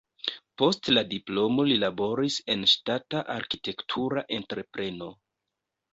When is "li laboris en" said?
1.67-2.65